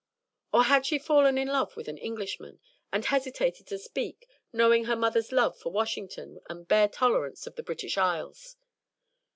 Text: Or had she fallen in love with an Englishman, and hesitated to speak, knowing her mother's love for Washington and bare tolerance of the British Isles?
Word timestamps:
Or 0.51 0.63
had 0.63 0.87
she 0.87 0.97
fallen 0.97 1.37
in 1.37 1.47
love 1.47 1.75
with 1.77 1.87
an 1.87 1.99
Englishman, 1.99 2.59
and 2.91 3.05
hesitated 3.05 3.67
to 3.67 3.77
speak, 3.77 4.27
knowing 4.51 4.85
her 4.85 4.95
mother's 4.95 5.31
love 5.31 5.59
for 5.59 5.71
Washington 5.71 6.39
and 6.49 6.67
bare 6.67 6.87
tolerance 6.87 7.45
of 7.45 7.55
the 7.55 7.61
British 7.61 7.99
Isles? 7.99 8.55